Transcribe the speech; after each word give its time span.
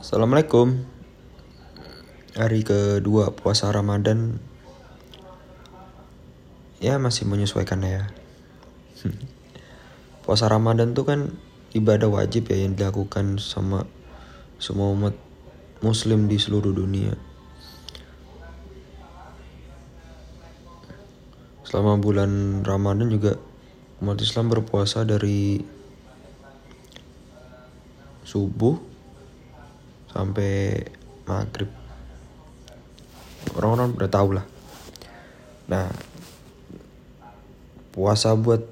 Assalamualaikum. 0.00 0.80
Hari 2.32 2.64
kedua 2.64 3.36
puasa 3.36 3.68
Ramadan. 3.68 4.40
Ya 6.80 6.96
masih 6.96 7.28
menyesuaikan 7.28 7.84
ya. 7.84 8.08
Puasa 10.24 10.48
Ramadan 10.48 10.96
tuh 10.96 11.04
kan 11.04 11.36
ibadah 11.76 12.08
wajib 12.08 12.48
ya 12.48 12.64
yang 12.64 12.80
dilakukan 12.80 13.36
sama 13.44 13.84
semua 14.56 14.88
umat 14.88 15.12
muslim 15.84 16.32
di 16.32 16.40
seluruh 16.40 16.72
dunia. 16.72 17.20
Selama 21.68 22.00
bulan 22.00 22.64
Ramadan 22.64 23.12
juga 23.12 23.36
umat 24.00 24.16
Islam 24.16 24.48
berpuasa 24.48 25.04
dari 25.04 25.60
subuh 28.24 28.89
sampai 30.10 30.84
maghrib. 31.24 31.70
Orang-orang 33.56 33.96
udah 33.96 34.10
tahu 34.10 34.28
lah. 34.36 34.46
Nah 35.70 35.86
puasa 37.90 38.34
buat 38.38 38.62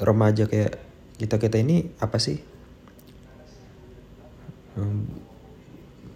remaja 0.00 0.48
kayak 0.48 0.80
kita 1.20 1.36
kita 1.40 1.56
ini 1.60 1.88
apa 2.00 2.16
sih? 2.20 2.40
Hmm, 4.74 5.06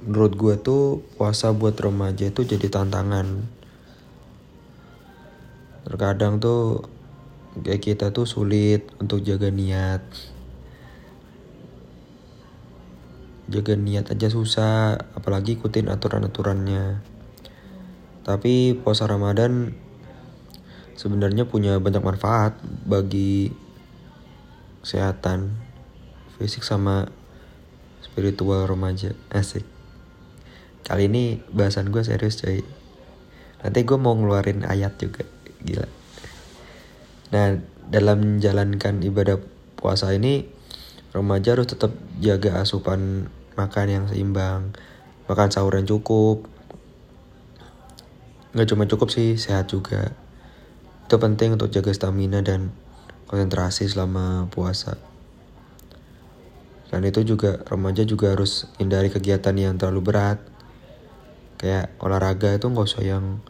menurut 0.05 0.33
gue 0.34 0.55
tuh 0.58 0.83
puasa 1.14 1.55
buat 1.55 1.77
remaja 1.78 2.28
itu 2.28 2.45
jadi 2.45 2.69
tantangan. 2.69 3.47
Terkadang 5.88 6.42
tuh 6.42 6.84
kayak 7.64 7.80
kita 7.80 8.06
tuh 8.12 8.28
sulit 8.28 8.84
untuk 9.00 9.24
jaga 9.24 9.48
niat 9.48 10.05
jaga 13.48 13.74
niat 13.74 14.12
aja 14.12 14.28
susah 14.28 15.00
apalagi 15.16 15.56
ikutin 15.56 15.88
aturan-aturannya. 15.88 17.00
Tapi 18.28 18.77
puasa 18.77 19.08
Ramadan 19.08 19.72
sebenarnya 21.00 21.48
punya 21.48 21.80
banyak 21.80 22.04
manfaat 22.04 22.60
bagi 22.84 23.56
kesehatan 24.84 25.56
fisik 26.36 26.60
sama 26.60 27.08
spiritual 28.04 28.69
remaja. 28.69 29.16
Asik. 29.32 29.64
Kali 30.84 31.08
ini 31.08 31.41
bahasan 31.48 31.88
gue 31.88 32.04
serius 32.04 32.41
coy. 32.41 32.60
Nanti 33.64 33.78
gue 33.82 33.98
mau 33.98 34.12
ngeluarin 34.12 34.69
ayat 34.69 35.00
juga. 35.00 35.24
Gila. 35.64 35.88
Nah 37.32 37.60
dalam 37.88 38.36
menjalankan 38.36 39.00
ibadah 39.00 39.41
puasa 39.76 40.12
ini 40.12 40.58
remaja 41.12 41.56
harus 41.56 41.69
tetap 41.70 41.92
jaga 42.20 42.61
asupan 42.61 43.33
makan 43.59 43.87
yang 43.89 44.05
seimbang, 44.06 44.77
makan 45.27 45.48
sahur 45.50 45.75
yang 45.75 45.89
cukup. 45.89 46.47
Nggak 48.55 48.69
cuma 48.70 48.84
cukup 48.87 49.09
sih, 49.11 49.34
sehat 49.34 49.73
juga. 49.73 50.12
Itu 51.09 51.17
penting 51.17 51.56
untuk 51.56 51.73
jaga 51.73 51.91
stamina 51.91 52.45
dan 52.45 52.70
konsentrasi 53.28 53.89
selama 53.89 54.48
puasa. 54.48 54.97
Dan 56.89 57.05
itu 57.05 57.20
juga 57.20 57.61
remaja 57.69 58.05
juga 58.09 58.33
harus 58.33 58.65
hindari 58.81 59.12
kegiatan 59.12 59.53
yang 59.53 59.77
terlalu 59.77 60.00
berat. 60.12 60.41
Kayak 61.61 61.93
olahraga 62.00 62.56
itu 62.56 62.65
nggak 62.70 62.89
usah 62.89 63.05
yang 63.05 63.45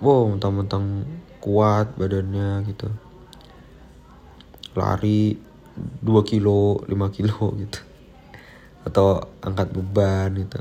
wow 0.00 0.24
mentang-mentang 0.30 1.04
kuat 1.44 1.92
badannya 2.00 2.64
gitu. 2.70 2.88
Lari 4.72 5.51
2 5.76 6.04
kilo, 6.28 6.82
5 6.84 7.16
kilo 7.16 7.50
gitu. 7.62 7.80
Atau 8.82 9.22
angkat 9.40 9.72
beban 9.72 10.34
gitu. 10.36 10.58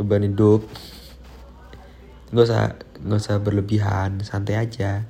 Beban 0.00 0.26
hidup. 0.26 0.66
Nggak 2.34 2.44
usah 2.50 2.62
nggak 3.04 3.20
usah 3.20 3.36
berlebihan 3.38 4.20
santai 4.26 4.58
aja. 4.58 5.06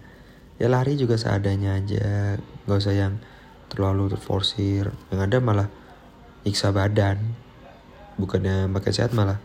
Ya 0.60 0.66
lari 0.68 0.94
juga 1.00 1.16
seadanya 1.16 1.80
aja. 1.80 2.38
Nggak 2.68 2.78
usah 2.78 2.94
yang 2.94 3.14
terlalu 3.72 4.12
terforsir. 4.12 4.92
Yang 5.08 5.20
ada 5.26 5.36
malah 5.40 5.68
iksa 6.44 6.70
badan. 6.70 7.18
Bukannya 8.20 8.70
makin 8.70 8.92
sehat 8.92 9.16
malah 9.16 9.40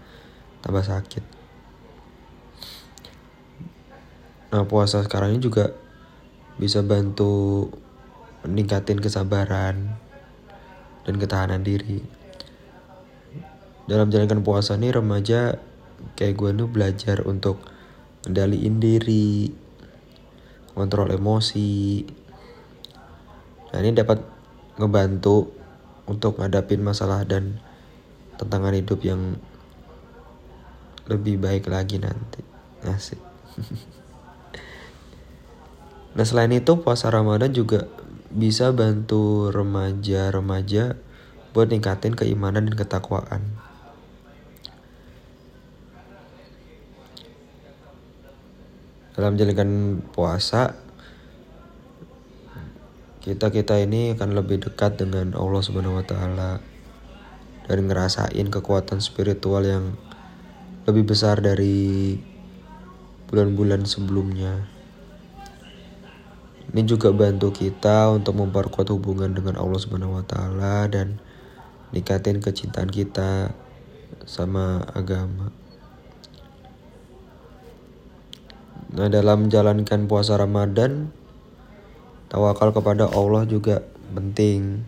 tambah 0.62 0.84
sakit. 0.84 1.24
Nah 4.50 4.66
puasa 4.66 5.06
sekarang 5.06 5.38
ini 5.38 5.41
juga 5.41 5.72
bisa 6.59 6.84
bantu 6.84 7.72
meningkatin 8.44 9.00
kesabaran 9.00 9.96
dan 11.08 11.16
ketahanan 11.16 11.64
diri. 11.64 12.03
Dalam 13.88 14.12
menjalankan 14.12 14.44
puasa 14.44 14.75
nih 14.75 14.94
remaja 14.94 15.58
kayak 16.20 16.36
gue 16.36 16.50
nih 16.53 16.70
belajar 16.70 17.24
untuk 17.25 17.64
kendaliin 18.22 18.78
diri, 18.78 19.50
kontrol 20.75 21.09
emosi. 21.09 22.03
Nah 23.72 23.80
ini 23.80 23.96
dapat 23.96 24.20
ngebantu 24.76 25.50
untuk 26.06 26.38
ngadapin 26.44 26.84
masalah 26.84 27.24
dan 27.24 27.58
tantangan 28.36 28.76
hidup 28.76 29.00
yang 29.02 29.40
lebih 31.08 31.40
baik 31.41 31.72
lagi 31.72 31.97
nanti. 31.97 32.44
Asik. 32.84 33.20
nah 36.19 36.28
selain 36.28 36.52
itu 36.52 36.84
puasa 36.84 37.07
Ramadan 37.07 37.56
juga 37.56 37.88
bisa 38.28 38.75
bantu 38.75 39.47
remaja-remaja 39.56 41.00
buat 41.56 41.72
ningkatin 41.72 42.12
keimanan 42.12 42.68
dan 42.68 42.75
ketakwaan. 42.75 43.41
Dalam 49.16 49.40
menjalankan 49.40 50.03
puasa, 50.12 50.75
kita 53.19 53.52
kita 53.52 53.79
ini 53.79 54.12
akan 54.16 54.35
lebih 54.35 54.63
dekat 54.63 55.00
dengan 55.00 55.40
Allah 55.40 55.63
Subhanahu 55.63 56.00
wa 56.00 56.06
taala 56.08 56.59
dan 57.68 57.79
ngerasain 57.88 58.47
kekuatan 58.47 59.00
spiritual 59.00 59.63
yang 59.63 59.96
lebih 60.84 61.16
besar 61.16 61.40
dari 61.40 62.16
bulan-bulan 63.28 63.84
sebelumnya. 63.88 64.78
Ini 66.69 66.85
juga 66.85 67.09
bantu 67.09 67.50
kita 67.50 68.13
untuk 68.13 68.38
memperkuat 68.38 68.94
hubungan 68.94 69.34
dengan 69.34 69.57
Allah 69.57 69.81
Subhanahu 69.81 70.22
wa 70.22 70.25
taala 70.25 70.85
dan 70.85 71.18
nikatin 71.90 72.38
kecintaan 72.38 72.94
kita 72.94 73.57
sama 74.30 74.85
agama. 74.94 75.50
Nah, 78.94 79.09
dalam 79.09 79.50
menjalankan 79.50 80.06
puasa 80.06 80.38
Ramadan, 80.38 81.09
tawakal 82.29 82.69
kepada 82.69 83.09
Allah 83.09 83.50
juga 83.50 83.81
penting. 84.13 84.85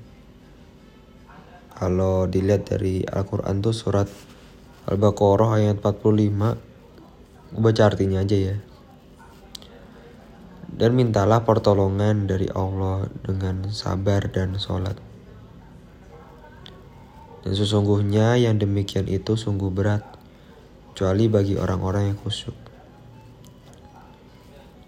Kalau 1.81 2.29
dilihat 2.29 2.69
dari 2.69 3.01
Al-Qur'an 3.09 3.65
tuh 3.65 3.73
surat 3.73 4.05
Al-Baqarah 4.85 5.57
ayat 5.57 5.81
45 5.81 7.57
baca 7.57 7.81
artinya 7.83 8.21
aja 8.21 8.37
ya 8.37 8.55
dan 10.81 10.97
mintalah 10.97 11.45
pertolongan 11.45 12.25
dari 12.25 12.49
Allah 12.49 13.05
dengan 13.21 13.69
sabar 13.69 14.33
dan 14.33 14.57
sholat. 14.57 14.97
Dan 17.45 17.53
sesungguhnya 17.53 18.41
yang 18.41 18.57
demikian 18.57 19.05
itu 19.05 19.37
sungguh 19.37 19.69
berat, 19.69 20.01
kecuali 20.89 21.29
bagi 21.29 21.53
orang-orang 21.53 22.09
yang 22.09 22.17
khusyuk. 22.17 22.57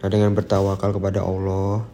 Nah 0.02 0.10
dengan 0.10 0.34
bertawakal 0.34 0.98
kepada 0.98 1.22
Allah, 1.22 1.86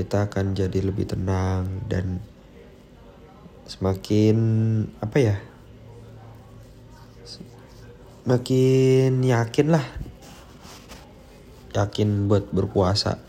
kita 0.00 0.32
akan 0.32 0.56
jadi 0.56 0.80
lebih 0.80 1.04
tenang 1.04 1.84
dan 1.92 2.24
semakin 3.68 4.36
apa 5.04 5.16
ya? 5.20 5.36
Makin 8.24 9.20
yakin 9.20 9.68
lah 9.68 9.84
yakin 11.76 12.32
buat 12.32 12.48
berpuasa. 12.48 13.20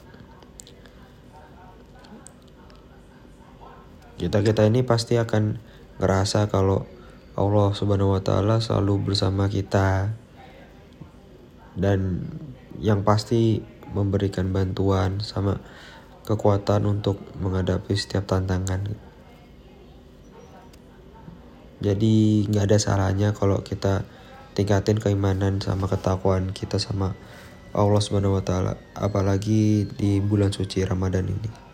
Kita-kita 4.17 4.65
ini 4.65 4.81
pasti 4.81 5.19
akan 5.19 5.59
ngerasa 5.99 6.47
kalau 6.49 6.87
Allah 7.37 7.69
Subhanahu 7.75 8.17
wa 8.17 8.21
taala 8.23 8.57
selalu 8.57 9.13
bersama 9.13 9.45
kita 9.45 10.09
dan 11.77 12.25
yang 12.81 13.05
pasti 13.05 13.61
memberikan 13.93 14.49
bantuan 14.49 15.21
sama 15.21 15.61
kekuatan 16.25 16.89
untuk 16.89 17.21
menghadapi 17.37 17.93
setiap 17.93 18.25
tantangan. 18.25 18.97
Jadi 21.77 22.49
nggak 22.49 22.73
ada 22.73 22.77
salahnya 22.81 23.37
kalau 23.37 23.61
kita 23.61 24.01
tingkatin 24.57 24.97
keimanan 24.97 25.61
sama 25.61 25.85
ketakwaan 25.85 26.49
kita 26.49 26.81
sama 26.81 27.13
Allah 27.75 27.99
Subhanahu 27.99 28.39
wa 28.39 28.43
taala 28.43 28.73
apalagi 28.95 29.89
di 29.97 30.23
bulan 30.23 30.53
suci 30.55 30.85
Ramadan 30.87 31.27
ini. 31.27 31.66